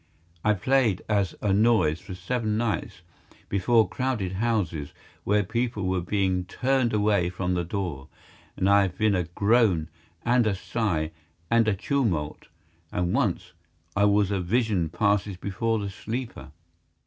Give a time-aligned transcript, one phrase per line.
[0.43, 3.01] I played as A Noise for seven nights,
[3.49, 4.93] before crowded houses
[5.25, 8.07] where people were being turned away from the door;
[8.57, 9.89] and I have been a Groan
[10.25, 11.11] and a Sigh
[11.51, 12.47] and a Tumult,
[12.91, 13.53] and once
[13.95, 16.49] I was a "Vision Passes Before the Sleeper."